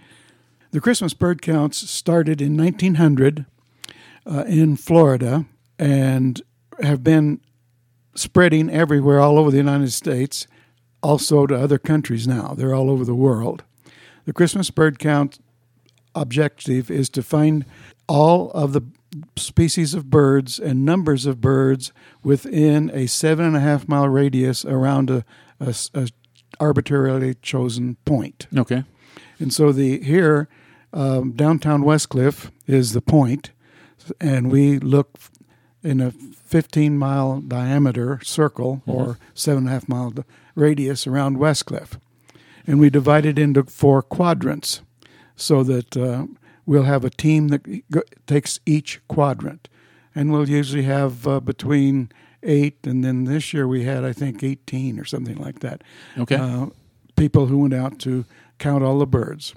The 0.71 0.81
Christmas 0.81 1.13
bird 1.13 1.43
counts 1.43 1.91
started 1.91 2.41
in 2.41 2.57
1900 2.57 3.45
uh, 4.25 4.45
in 4.47 4.77
Florida 4.77 5.45
and 5.79 6.41
have 6.81 7.03
been 7.03 7.41
spreading 8.15 8.71
everywhere 8.71 9.21
all 9.21 9.39
over 9.39 9.51
the 9.51 9.57
United 9.57 9.93
States, 9.93 10.47
also 11.03 11.47
to 11.47 11.55
other 11.55 11.79
countries 11.79 12.27
now. 12.27 12.55
They're 12.55 12.75
all 12.75 12.91
over 12.91 13.05
the 13.05 13.15
world. 13.15 13.65
The 14.25 14.33
Christmas 14.33 14.71
bird 14.71 14.99
count 14.99 15.39
objective 16.15 16.91
is 16.91 17.09
to 17.11 17.23
find 17.23 17.65
all 18.09 18.51
of 18.51 18.73
the 18.73 18.83
species 19.37 19.95
of 19.95 20.11
birds 20.11 20.59
and 20.59 20.85
numbers 20.85 21.27
of 21.27 21.41
birds 21.41 21.93
within 22.23 22.91
a 22.93 23.07
seven 23.07 23.45
and 23.45 23.57
a 23.57 23.61
half 23.61 23.89
mile 23.89 24.09
radius 24.09 24.65
around 24.65 25.11
a, 25.11 25.25
a 25.59 25.75
a 25.95 26.09
arbitrarily 26.59 27.35
chosen 27.35 27.97
point. 28.05 28.47
Okay. 28.57 28.85
And 29.39 29.53
so 29.53 29.73
the 29.73 30.03
here 30.03 30.49
um, 30.93 31.33
downtown 31.33 31.83
Westcliffe 31.83 32.51
is 32.67 32.93
the 32.93 33.01
point, 33.01 33.53
and 34.21 34.51
we 34.51 34.79
look 34.79 35.17
in 35.83 36.01
a 36.01 36.11
15 36.11 36.99
mile 36.99 37.41
diameter 37.41 38.21
circle 38.23 38.83
or 38.87 39.19
seven 39.35 39.65
and 39.65 39.69
a 39.69 39.73
half 39.73 39.89
mile 39.89 40.13
radius 40.55 41.07
around 41.07 41.39
Westcliffe. 41.39 41.99
And 42.67 42.79
we 42.79 42.91
divide 42.91 43.27
it 43.27 43.39
into 43.39 43.65
four 43.65 44.03
quadrants 44.03 44.83
so 45.37 45.63
that 45.65 45.97
uh, 45.97 46.27
we'll 46.67 46.83
have 46.85 47.05
a 47.05 47.11
team 47.11 47.49
that 47.49 47.91
go- 47.91 48.03
takes 48.27 48.61
each 48.67 49.01
quadrant. 49.09 49.69
And 50.15 50.33
we'll 50.33 50.49
usually 50.49 50.83
have 50.83 51.27
uh, 51.27 51.41
between 51.41 52.11
eight, 52.43 52.79
and 52.85 53.05
then 53.05 53.25
this 53.25 53.55
year 53.55 53.67
we 53.67 53.85
had, 53.85 54.05
I 54.05 54.13
think, 54.13 54.43
18 54.43 54.99
or 54.99 55.05
something 55.05 55.37
like 55.37 55.61
that. 55.61 55.83
Okay. 56.19 56.37
Uh, 56.37 56.67
people 57.17 57.47
who 57.47 57.59
went 57.59 57.75
out 57.75 57.99
to 58.01 58.25
count 58.59 58.83
all 58.83 58.99
the 58.99 59.07
birds. 59.07 59.55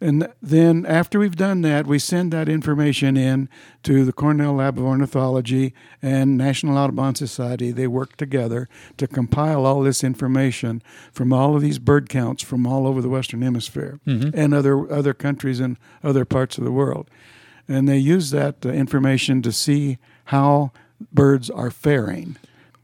And 0.00 0.28
then 0.42 0.84
after 0.86 1.18
we've 1.18 1.36
done 1.36 1.62
that, 1.62 1.86
we 1.86 1.98
send 1.98 2.32
that 2.32 2.48
information 2.48 3.16
in 3.16 3.48
to 3.84 4.04
the 4.04 4.12
Cornell 4.12 4.54
Lab 4.54 4.78
of 4.78 4.84
Ornithology 4.84 5.72
and 6.02 6.36
National 6.36 6.76
Audubon 6.76 7.14
Society. 7.14 7.70
They 7.70 7.86
work 7.86 8.16
together 8.16 8.68
to 8.98 9.06
compile 9.06 9.64
all 9.64 9.82
this 9.82 10.02
information 10.04 10.82
from 11.12 11.32
all 11.32 11.54
of 11.56 11.62
these 11.62 11.78
bird 11.78 12.08
counts 12.08 12.42
from 12.42 12.66
all 12.66 12.86
over 12.86 13.00
the 13.00 13.08
Western 13.08 13.42
Hemisphere 13.42 14.00
and 14.34 14.52
other 14.52 14.90
other 14.92 15.14
countries 15.14 15.60
and 15.60 15.76
other 16.02 16.24
parts 16.24 16.58
of 16.58 16.64
the 16.64 16.72
world. 16.72 17.08
And 17.68 17.88
they 17.88 17.98
use 17.98 18.30
that 18.30 18.66
uh, 18.66 18.70
information 18.70 19.40
to 19.42 19.52
see 19.52 19.98
how 20.26 20.72
birds 21.12 21.48
are 21.50 21.70
faring. 21.70 22.36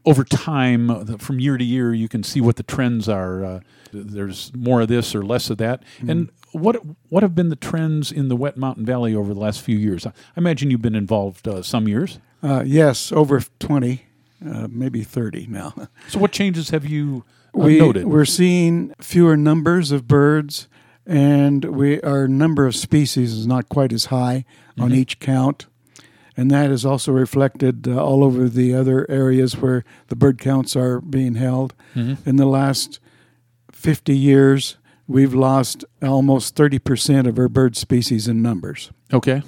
Over 0.05 0.23
time, 0.23 0.89
uh, 0.89 1.17
from 1.17 1.39
year 1.39 1.57
to 1.57 1.63
year, 1.63 1.93
you 1.93 2.07
can 2.07 2.23
see 2.23 2.41
what 2.41 2.55
the 2.55 2.63
trends 2.63 3.07
are. 3.07 3.43
Uh, 3.45 3.59
there's 3.93 4.51
more 4.55 4.81
of 4.81 4.87
this 4.87 5.13
or 5.13 5.23
less 5.23 5.49
of 5.49 5.57
that. 5.59 5.83
And 6.07 6.29
what 6.53 6.77
what 7.09 7.23
have 7.23 7.35
been 7.35 7.49
the 7.49 7.55
trends 7.55 8.11
in 8.11 8.27
the 8.29 8.35
Wet 8.35 8.57
Mountain 8.57 8.85
Valley 8.85 9.13
over 9.15 9.33
the 9.33 9.39
last 9.39 9.61
few 9.61 9.77
years? 9.77 10.05
I 10.05 10.11
imagine 10.35 10.71
you've 10.71 10.81
been 10.81 10.95
involved 10.95 11.47
uh, 11.47 11.61
some 11.61 11.87
years. 11.87 12.19
Uh, 12.43 12.63
yes, 12.65 13.11
over 13.11 13.41
20, 13.59 14.03
uh, 14.45 14.67
maybe 14.69 15.03
30 15.03 15.47
now. 15.47 15.73
So, 16.09 16.19
what 16.19 16.31
changes 16.31 16.71
have 16.71 16.85
you 16.85 17.23
uh, 17.55 17.59
we, 17.59 17.77
noted? 17.79 18.05
We're 18.05 18.25
seeing 18.25 18.93
fewer 18.99 19.37
numbers 19.37 19.91
of 19.91 20.07
birds, 20.07 20.67
and 21.05 21.63
we 21.65 22.01
our 22.01 22.27
number 22.27 22.65
of 22.65 22.75
species 22.75 23.33
is 23.33 23.45
not 23.45 23.69
quite 23.69 23.93
as 23.93 24.05
high 24.05 24.45
Mm-hmm. 24.71 24.83
on 24.83 24.93
each 24.93 25.19
count. 25.19 25.65
And 26.37 26.49
that 26.51 26.71
is 26.71 26.85
also 26.85 27.11
reflected 27.11 27.87
uh, 27.87 28.03
all 28.03 28.23
over 28.23 28.47
the 28.47 28.73
other 28.73 29.09
areas 29.09 29.57
where 29.57 29.83
the 30.07 30.15
bird 30.15 30.39
counts 30.39 30.75
are 30.75 31.01
being 31.01 31.35
held. 31.35 31.73
Mm-hmm. 31.93 32.27
In 32.27 32.37
the 32.37 32.45
last 32.45 32.99
50 33.71 34.17
years, 34.17 34.77
we've 35.07 35.33
lost 35.33 35.83
almost 36.01 36.55
30% 36.55 37.27
of 37.27 37.37
our 37.37 37.49
bird 37.49 37.75
species 37.75 38.27
in 38.27 38.41
numbers. 38.41 38.91
Okay. 39.13 39.43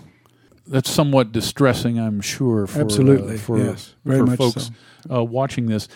That's 0.68 0.90
somewhat 0.90 1.32
distressing, 1.32 2.00
I'm 2.00 2.22
sure, 2.22 2.68
for, 2.68 2.82
Absolutely, 2.82 3.36
uh, 3.36 3.40
for, 3.40 3.58
yes, 3.60 3.96
very 4.06 4.20
for 4.20 4.26
much 4.26 4.38
folks 4.38 4.72
uh, 5.12 5.24
watching 5.24 5.68
this. 5.68 5.88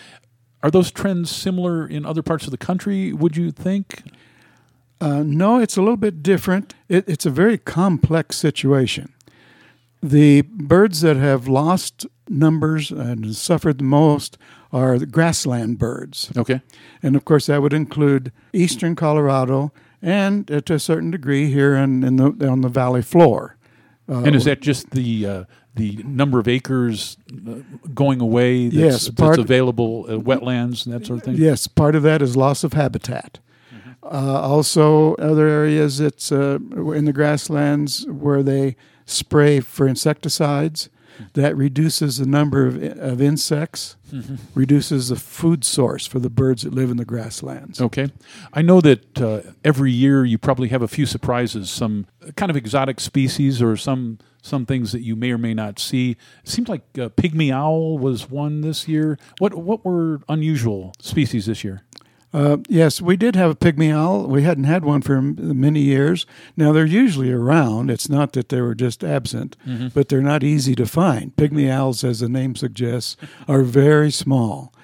Are 0.62 0.70
those 0.70 0.90
trends 0.90 1.30
similar 1.30 1.86
in 1.86 2.04
other 2.04 2.22
parts 2.22 2.44
of 2.44 2.50
the 2.50 2.58
country, 2.58 3.12
would 3.12 3.36
you 3.36 3.50
think? 3.50 4.02
Uh, 5.00 5.22
no, 5.22 5.58
it's 5.58 5.76
a 5.76 5.80
little 5.80 5.96
bit 5.96 6.22
different. 6.22 6.74
It, 6.88 7.08
it's 7.08 7.24
a 7.24 7.30
very 7.30 7.56
complex 7.56 8.36
situation. 8.36 9.12
The 10.02 10.42
birds 10.42 11.00
that 11.00 11.16
have 11.16 11.48
lost 11.48 12.06
numbers 12.28 12.90
and 12.90 13.34
suffered 13.34 13.78
the 13.78 13.84
most 13.84 14.38
are 14.72 14.98
the 14.98 15.06
grassland 15.06 15.78
birds. 15.78 16.30
Okay. 16.36 16.60
And 17.02 17.16
of 17.16 17.24
course, 17.24 17.46
that 17.46 17.62
would 17.62 17.72
include 17.72 18.30
eastern 18.52 18.94
Colorado 18.94 19.72
and 20.02 20.48
uh, 20.50 20.60
to 20.62 20.74
a 20.74 20.78
certain 20.78 21.10
degree 21.10 21.50
here 21.50 21.74
in, 21.74 22.04
in 22.04 22.16
the, 22.16 22.48
on 22.48 22.60
the 22.60 22.68
valley 22.68 23.02
floor. 23.02 23.56
Uh, 24.08 24.22
And 24.24 24.36
is 24.36 24.44
that 24.44 24.60
just 24.60 24.90
the 24.90 25.26
uh, 25.26 25.44
the 25.74 26.02
number 26.04 26.38
of 26.40 26.48
acres 26.48 27.16
uh, 27.46 27.54
going 27.94 28.20
away? 28.20 28.64
That's, 28.68 28.74
Yes, 28.76 29.04
that's 29.06 29.20
part- 29.20 29.38
available, 29.38 30.06
uh, 30.08 30.12
wetlands 30.18 30.86
and 30.86 30.94
that 30.94 31.06
sort 31.06 31.18
of 31.20 31.24
thing. 31.24 31.36
Yes, 31.36 31.66
part 31.68 31.94
of 31.94 32.02
that 32.04 32.20
is 32.22 32.36
loss 32.36 32.64
of 32.64 32.72
habitat. 32.72 33.38
Uh, 34.02 34.40
also, 34.40 35.14
other 35.16 35.46
areas 35.48 36.00
it's 36.00 36.32
uh, 36.32 36.58
in 36.94 37.04
the 37.04 37.12
grasslands 37.12 38.06
where 38.08 38.42
they 38.42 38.76
spray 39.08 39.60
for 39.60 39.88
insecticides. 39.88 40.88
That 41.32 41.56
reduces 41.56 42.18
the 42.18 42.26
number 42.26 42.64
of, 42.64 42.80
of 42.80 43.20
insects, 43.20 43.96
reduces 44.54 45.08
the 45.08 45.16
food 45.16 45.64
source 45.64 46.06
for 46.06 46.20
the 46.20 46.30
birds 46.30 46.62
that 46.62 46.72
live 46.72 46.92
in 46.92 46.96
the 46.96 47.04
grasslands. 47.04 47.80
Okay. 47.80 48.12
I 48.52 48.62
know 48.62 48.80
that 48.82 49.20
uh, 49.20 49.40
every 49.64 49.90
year 49.90 50.24
you 50.24 50.38
probably 50.38 50.68
have 50.68 50.80
a 50.80 50.86
few 50.86 51.06
surprises, 51.06 51.70
some 51.70 52.06
kind 52.36 52.50
of 52.50 52.56
exotic 52.56 53.00
species 53.00 53.60
or 53.60 53.76
some 53.76 54.18
some 54.42 54.64
things 54.64 54.92
that 54.92 55.02
you 55.02 55.16
may 55.16 55.32
or 55.32 55.38
may 55.38 55.54
not 55.54 55.80
see. 55.80 56.12
It 56.12 56.48
seems 56.48 56.68
like 56.68 56.82
uh, 56.96 57.08
pygmy 57.08 57.52
owl 57.52 57.98
was 57.98 58.30
one 58.30 58.60
this 58.60 58.86
year. 58.86 59.18
What 59.38 59.54
what 59.54 59.84
were 59.84 60.20
unusual 60.28 60.92
species 61.00 61.46
this 61.46 61.64
year? 61.64 61.82
Uh, 62.32 62.58
yes, 62.68 63.00
we 63.00 63.16
did 63.16 63.34
have 63.36 63.50
a 63.50 63.54
pygmy 63.54 63.90
owl. 63.94 64.26
We 64.26 64.42
hadn't 64.42 64.64
had 64.64 64.84
one 64.84 65.00
for 65.00 65.22
many 65.22 65.80
years. 65.80 66.26
Now 66.56 66.72
they're 66.72 66.84
usually 66.84 67.32
around. 67.32 67.90
It's 67.90 68.08
not 68.10 68.32
that 68.34 68.50
they 68.50 68.60
were 68.60 68.74
just 68.74 69.02
absent, 69.02 69.56
but 69.94 70.08
they're 70.08 70.20
not 70.20 70.42
easy 70.44 70.74
to 70.74 70.86
find. 70.86 71.34
Pygmy 71.36 71.70
owls, 71.70 72.04
as 72.04 72.20
the 72.20 72.28
name 72.28 72.54
suggests, 72.54 73.16
are 73.48 73.62
very 73.62 74.10
small. 74.10 74.74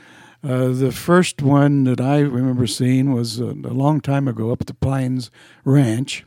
Uh, 0.42 0.68
the 0.68 0.92
first 0.92 1.42
one 1.42 1.84
that 1.84 2.00
I 2.00 2.20
remember 2.20 2.66
seeing 2.66 3.12
was 3.12 3.40
a, 3.40 3.46
a 3.46 3.72
long 3.76 4.00
time 4.00 4.26
ago 4.28 4.50
up 4.50 4.60
at 4.62 4.66
the 4.66 4.74
Pines 4.74 5.30
Ranch. 5.64 6.24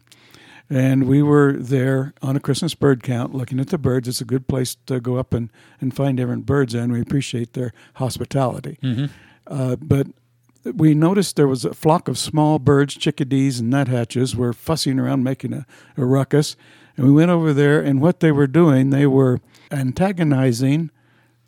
And 0.70 1.06
we 1.08 1.22
were 1.24 1.54
there 1.54 2.14
on 2.22 2.36
a 2.36 2.40
Christmas 2.42 2.76
bird 2.76 3.02
count 3.02 3.34
looking 3.34 3.60
at 3.60 3.70
the 3.70 3.78
birds. 3.78 4.08
It's 4.08 4.20
a 4.22 4.26
good 4.26 4.48
place 4.48 4.76
to 4.88 5.00
go 5.00 5.16
up 5.16 5.34
and, 5.34 5.50
and 5.80 5.96
find 5.96 6.18
different 6.18 6.46
birds, 6.46 6.74
and 6.74 6.92
we 6.92 7.00
appreciate 7.00 7.54
their 7.54 7.74
hospitality. 7.96 8.78
Uh, 9.48 9.78
but 9.78 10.08
we 10.64 10.94
noticed 10.94 11.36
there 11.36 11.48
was 11.48 11.66
a 11.66 11.74
flock 11.74 12.08
of 12.08 12.18
small 12.18 12.60
birds, 12.60 12.96
chickadees 12.96 13.60
and 13.60 13.70
nuthatches, 13.70 14.36
were 14.36 14.54
fussing 14.54 15.00
around 15.00 15.24
making 15.24 15.54
a, 15.54 15.66
a 15.98 16.06
ruckus. 16.06 16.56
And 16.96 17.06
we 17.06 17.12
went 17.12 17.32
over 17.32 17.54
there, 17.54 17.80
and 17.82 18.02
what 18.02 18.20
they 18.22 18.32
were 18.32 18.48
doing, 18.48 18.90
they 18.90 19.06
were 19.08 19.40
antagonizing 19.72 20.90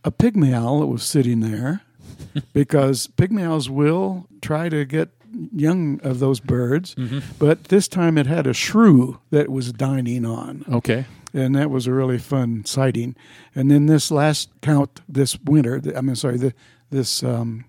a 0.04 0.12
pygmy 0.12 0.54
owl 0.54 0.80
that 0.82 0.88
was 0.88 1.04
sitting 1.04 1.40
there 1.42 1.82
because 2.54 3.08
pygmy 3.08 3.44
owls 3.46 3.70
will 3.70 4.28
try 4.42 4.70
to 4.70 4.86
get 4.86 5.10
young 5.56 6.00
of 6.02 6.20
those 6.20 6.40
birds, 6.40 6.96
but 7.38 7.66
this 7.66 7.88
time 7.88 8.18
it 8.18 8.26
had 8.26 8.48
a 8.48 8.54
shrew 8.54 9.20
that 9.30 9.50
was 9.50 9.72
dining 9.72 10.26
on 10.26 10.66
Okay. 10.72 11.06
and 11.36 11.54
that 11.56 11.70
was 11.70 11.86
a 11.86 11.94
really 11.94 12.18
fun 12.18 12.66
sighting. 12.66 13.16
And 13.54 13.70
then 13.70 13.86
this 13.86 14.10
last 14.10 14.50
count 14.62 15.02
this 15.08 15.38
winter, 15.44 15.82
I 15.96 16.02
mean, 16.02 16.16
sorry, 16.16 16.38
the, 16.38 16.54
this 16.90 17.22
um, 17.22 17.66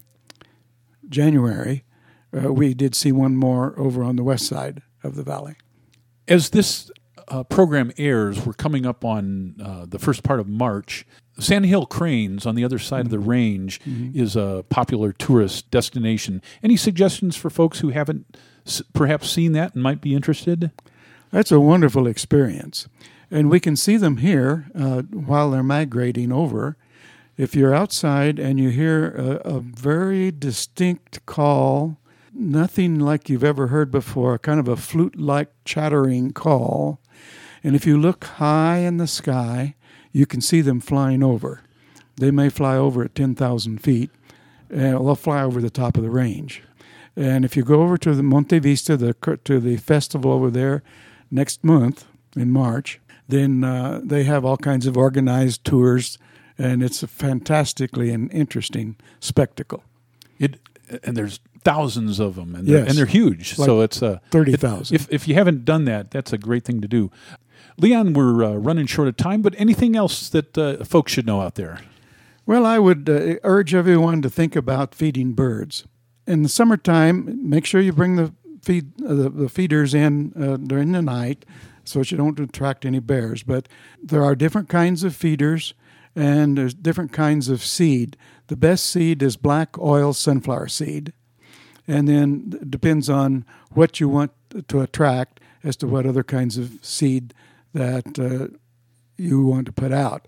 January, 1.10 1.84
uh, 2.36 2.52
we 2.52 2.72
did 2.74 2.94
see 2.94 3.12
one 3.12 3.36
more 3.36 3.78
over 3.78 4.02
on 4.02 4.16
the 4.16 4.24
west 4.24 4.46
side 4.46 4.82
of 5.02 5.16
the 5.16 5.22
valley. 5.22 5.54
As 6.28 6.50
this 6.50 6.90
uh, 7.28 7.42
program 7.44 7.92
airs, 7.98 8.44
we're 8.46 8.52
coming 8.52 8.86
up 8.86 9.04
on 9.04 9.54
uh, 9.62 9.86
the 9.86 9.98
first 9.98 10.22
part 10.22 10.40
of 10.40 10.48
March. 10.48 11.04
Sand 11.38 11.66
Hill 11.66 11.86
Cranes 11.86 12.44
on 12.46 12.54
the 12.54 12.64
other 12.64 12.78
side 12.78 13.06
of 13.06 13.10
the 13.10 13.18
range 13.18 13.80
is 14.14 14.36
a 14.36 14.64
popular 14.68 15.12
tourist 15.12 15.70
destination. 15.70 16.42
Any 16.62 16.76
suggestions 16.76 17.34
for 17.36 17.48
folks 17.50 17.80
who 17.80 17.88
haven't 17.90 18.36
s- 18.66 18.82
perhaps 18.92 19.30
seen 19.30 19.52
that 19.52 19.74
and 19.74 19.82
might 19.82 20.00
be 20.02 20.14
interested? 20.14 20.70
That's 21.30 21.50
a 21.52 21.58
wonderful 21.60 22.06
experience. 22.06 22.88
And 23.30 23.48
we 23.48 23.58
can 23.60 23.76
see 23.76 23.96
them 23.96 24.18
here 24.18 24.66
uh, 24.74 25.02
while 25.02 25.50
they're 25.52 25.62
migrating 25.62 26.30
over. 26.32 26.76
If 27.36 27.54
you're 27.54 27.74
outside 27.74 28.38
and 28.38 28.58
you 28.60 28.70
hear 28.70 29.08
a, 29.08 29.56
a 29.56 29.60
very 29.60 30.30
distinct 30.30 31.24
call, 31.26 31.98
nothing 32.32 32.98
like 32.98 33.28
you've 33.28 33.44
ever 33.44 33.68
heard 33.68 33.90
before, 33.90 34.38
kind 34.38 34.60
of 34.60 34.68
a 34.68 34.76
flute 34.76 35.18
like 35.18 35.50
chattering 35.64 36.32
call. 36.32 37.00
And 37.62 37.74
if 37.74 37.86
you 37.86 37.98
look 37.98 38.24
high 38.24 38.78
in 38.78 38.96
the 38.96 39.06
sky, 39.06 39.74
you 40.12 40.26
can 40.26 40.40
see 40.40 40.60
them 40.60 40.80
flying 40.80 41.22
over. 41.22 41.62
They 42.16 42.30
may 42.30 42.48
fly 42.48 42.76
over 42.76 43.04
at 43.04 43.14
10,000 43.14 43.78
feet, 43.78 44.10
and 44.68 44.94
they'll 44.94 45.14
fly 45.14 45.42
over 45.42 45.60
the 45.60 45.70
top 45.70 45.96
of 45.96 46.02
the 46.02 46.10
range. 46.10 46.62
And 47.16 47.44
if 47.44 47.56
you 47.56 47.64
go 47.64 47.82
over 47.82 47.96
to 47.98 48.14
the 48.14 48.22
Monte 48.22 48.58
Vista, 48.58 48.96
the, 48.96 49.14
to 49.44 49.60
the 49.60 49.76
festival 49.76 50.32
over 50.32 50.50
there 50.50 50.82
next 51.30 51.64
month 51.64 52.06
in 52.36 52.50
March, 52.50 53.00
then 53.28 53.64
uh, 53.64 54.00
they 54.02 54.24
have 54.24 54.44
all 54.44 54.56
kinds 54.56 54.86
of 54.86 54.96
organized 54.96 55.64
tours, 55.64 56.18
and 56.60 56.82
it's 56.82 57.02
a 57.02 57.06
fantastically 57.06 58.10
and 58.10 58.32
interesting 58.32 58.96
spectacle. 59.20 59.82
It 60.38 60.58
and 61.04 61.16
there's 61.16 61.40
thousands 61.62 62.18
of 62.18 62.34
them, 62.34 62.54
and 62.54 62.66
they're, 62.66 62.84
and 62.84 62.96
they're 62.96 63.06
huge. 63.06 63.58
Like 63.58 63.66
so 63.66 63.80
it's 63.80 64.02
a 64.02 64.20
30,000. 64.30 64.94
If 64.94 65.08
if 65.10 65.28
you 65.28 65.34
haven't 65.34 65.64
done 65.64 65.84
that, 65.84 66.10
that's 66.10 66.32
a 66.32 66.38
great 66.38 66.64
thing 66.64 66.80
to 66.80 66.88
do. 66.88 67.10
Leon, 67.78 68.12
we're 68.12 68.44
uh, 68.44 68.54
running 68.54 68.86
short 68.86 69.08
of 69.08 69.16
time, 69.16 69.42
but 69.42 69.54
anything 69.56 69.96
else 69.96 70.28
that 70.28 70.56
uh, 70.58 70.84
folks 70.84 71.12
should 71.12 71.26
know 71.26 71.40
out 71.40 71.54
there? 71.54 71.80
Well, 72.44 72.66
I 72.66 72.78
would 72.78 73.08
uh, 73.08 73.36
urge 73.42 73.74
everyone 73.74 74.22
to 74.22 74.30
think 74.30 74.56
about 74.56 74.94
feeding 74.94 75.32
birds. 75.32 75.84
In 76.26 76.42
the 76.42 76.48
summertime, 76.48 77.48
make 77.48 77.64
sure 77.64 77.80
you 77.80 77.92
bring 77.92 78.16
the 78.16 78.32
feed 78.62 78.92
uh, 79.02 79.14
the, 79.14 79.30
the 79.30 79.48
feeders 79.48 79.94
in 79.94 80.32
uh, 80.36 80.56
during 80.56 80.92
the 80.92 81.02
night, 81.02 81.44
so 81.84 82.00
that 82.00 82.10
you 82.10 82.18
don't 82.18 82.38
attract 82.38 82.84
any 82.84 82.98
bears. 83.00 83.42
But 83.42 83.68
there 84.02 84.24
are 84.24 84.34
different 84.34 84.68
kinds 84.68 85.04
of 85.04 85.14
feeders, 85.14 85.74
and 86.14 86.58
there's 86.58 86.74
different 86.74 87.12
kinds 87.12 87.48
of 87.48 87.64
seed. 87.64 88.16
The 88.48 88.56
best 88.56 88.86
seed 88.86 89.22
is 89.22 89.36
black 89.36 89.78
oil 89.78 90.12
sunflower 90.12 90.68
seed. 90.68 91.12
And 91.86 92.08
then 92.08 92.58
it 92.60 92.70
depends 92.70 93.08
on 93.08 93.44
what 93.72 94.00
you 94.00 94.08
want 94.08 94.32
to 94.68 94.80
attract 94.80 95.40
as 95.62 95.76
to 95.76 95.86
what 95.86 96.06
other 96.06 96.22
kinds 96.22 96.56
of 96.56 96.78
seed 96.82 97.34
that 97.72 98.18
uh, 98.18 98.56
you 99.16 99.44
want 99.44 99.66
to 99.66 99.72
put 99.72 99.92
out. 99.92 100.26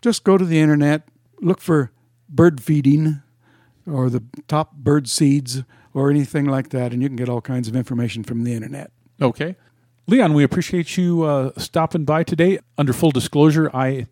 Just 0.00 0.24
go 0.24 0.38
to 0.38 0.44
the 0.44 0.60
internet, 0.60 1.08
look 1.40 1.60
for 1.60 1.90
bird 2.28 2.62
feeding 2.62 3.22
or 3.86 4.10
the 4.10 4.22
top 4.46 4.74
bird 4.74 5.08
seeds 5.08 5.62
or 5.94 6.10
anything 6.10 6.44
like 6.44 6.70
that, 6.70 6.92
and 6.92 7.02
you 7.02 7.08
can 7.08 7.16
get 7.16 7.28
all 7.28 7.40
kinds 7.40 7.68
of 7.68 7.74
information 7.74 8.22
from 8.22 8.44
the 8.44 8.54
internet. 8.54 8.92
Okay. 9.20 9.56
Leon, 10.06 10.32
we 10.32 10.44
appreciate 10.44 10.96
you 10.96 11.24
uh, 11.24 11.50
stopping 11.56 12.04
by 12.04 12.22
today. 12.22 12.58
Under 12.76 12.92
full 12.92 13.10
disclosure, 13.10 13.70
I, 13.74 14.06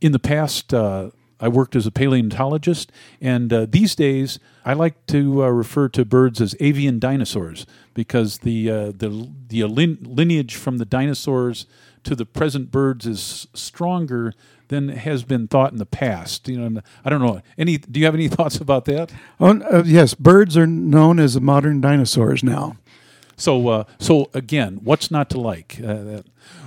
in 0.00 0.12
the 0.12 0.18
past, 0.18 0.74
uh, 0.74 1.10
I 1.38 1.48
worked 1.48 1.76
as 1.76 1.86
a 1.86 1.90
paleontologist, 1.90 2.90
and 3.20 3.52
uh, 3.52 3.66
these 3.68 3.94
days 3.94 4.38
I 4.64 4.72
like 4.72 5.06
to 5.08 5.44
uh, 5.44 5.48
refer 5.48 5.88
to 5.90 6.04
birds 6.04 6.40
as 6.40 6.56
avian 6.60 6.98
dinosaurs 6.98 7.66
because 7.94 8.38
the 8.38 8.70
uh, 8.70 8.92
the 8.96 9.30
the 9.48 9.64
lineage 9.64 10.54
from 10.54 10.78
the 10.78 10.86
dinosaurs 10.86 11.66
to 12.04 12.14
the 12.14 12.24
present 12.24 12.70
birds 12.70 13.06
is 13.06 13.48
stronger 13.52 14.32
than 14.68 14.88
has 14.88 15.24
been 15.24 15.46
thought 15.46 15.72
in 15.72 15.78
the 15.78 15.86
past. 15.86 16.48
You 16.48 16.58
know, 16.68 16.80
I 17.04 17.10
don't 17.10 17.20
know. 17.20 17.42
Any? 17.58 17.78
Do 17.78 18.00
you 18.00 18.06
have 18.06 18.14
any 18.14 18.28
thoughts 18.36 18.56
about 18.56 18.86
that? 18.86 19.12
Uh, 19.38 19.82
yes, 19.84 20.14
birds 20.14 20.56
are 20.56 20.66
known 20.66 21.18
as 21.18 21.38
modern 21.40 21.80
dinosaurs 21.80 22.42
now. 22.42 22.76
So, 23.36 23.68
uh, 23.68 23.84
so 23.98 24.30
again, 24.32 24.80
what's 24.82 25.10
not 25.10 25.28
to 25.30 25.40
like? 25.40 25.78
Uh, 25.84 26.22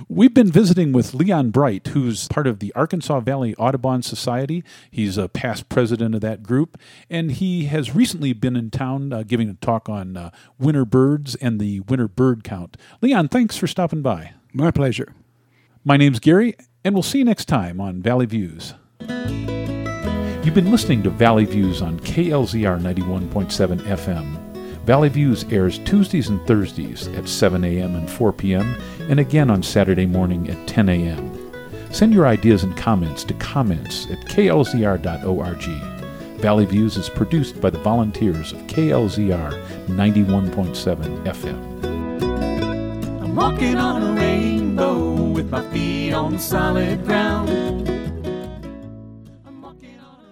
we've 0.08 0.32
been 0.32 0.50
visiting 0.50 0.92
with 0.92 1.14
Leon 1.14 1.50
Bright, 1.50 1.88
who's 1.88 2.28
part 2.28 2.46
of 2.46 2.60
the 2.60 2.72
Arkansas 2.74 3.20
Valley 3.20 3.54
Audubon 3.56 4.02
Society. 4.02 4.62
He's 4.90 5.18
a 5.18 5.28
past 5.28 5.68
president 5.68 6.14
of 6.14 6.20
that 6.20 6.42
group, 6.42 6.78
and 7.10 7.32
he 7.32 7.64
has 7.64 7.94
recently 7.94 8.32
been 8.32 8.56
in 8.56 8.70
town 8.70 9.12
uh, 9.12 9.24
giving 9.24 9.50
a 9.50 9.54
talk 9.54 9.88
on 9.88 10.16
uh, 10.16 10.30
winter 10.58 10.84
birds 10.84 11.34
and 11.36 11.60
the 11.60 11.80
winter 11.80 12.08
bird 12.08 12.44
count. 12.44 12.76
Leon, 13.02 13.28
thanks 13.28 13.56
for 13.56 13.66
stopping 13.66 14.02
by. 14.02 14.32
My 14.52 14.70
pleasure. 14.70 15.14
My 15.84 15.96
name's 15.96 16.20
Gary, 16.20 16.54
and 16.84 16.94
we'll 16.94 17.02
see 17.02 17.18
you 17.18 17.24
next 17.24 17.46
time 17.46 17.80
on 17.80 18.00
Valley 18.02 18.26
Views. 18.26 18.74
You've 19.00 20.54
been 20.54 20.70
listening 20.70 21.02
to 21.02 21.10
Valley 21.10 21.44
Views 21.44 21.82
on 21.82 22.00
KLZR 22.00 22.80
91.7 22.80 23.80
FM. 23.80 24.39
Valley 24.90 25.08
Views 25.08 25.44
airs 25.52 25.78
Tuesdays 25.84 26.30
and 26.30 26.44
Thursdays 26.48 27.06
at 27.14 27.28
7 27.28 27.62
a.m. 27.62 27.94
and 27.94 28.10
4 28.10 28.32
p.m., 28.32 28.76
and 29.02 29.20
again 29.20 29.48
on 29.48 29.62
Saturday 29.62 30.04
morning 30.04 30.50
at 30.50 30.66
10 30.66 30.88
a.m. 30.88 31.52
Send 31.92 32.12
your 32.12 32.26
ideas 32.26 32.64
and 32.64 32.76
comments 32.76 33.22
to 33.22 33.34
comments 33.34 34.06
at 34.10 34.18
klzr.org. 34.22 35.62
Valley 36.40 36.64
Views 36.64 36.96
is 36.96 37.08
produced 37.08 37.60
by 37.60 37.70
the 37.70 37.78
volunteers 37.78 38.50
of 38.52 38.58
KLZR 38.62 39.64
91.7 39.86 41.24
FM. 41.24 43.22
I'm 43.22 43.36
walking 43.36 43.76
on 43.76 44.02
a 44.02 44.20
rainbow 44.20 45.12
with 45.12 45.50
my 45.50 45.62
feet 45.70 46.12
on 46.12 46.36
solid 46.36 47.04
ground. 47.04 47.89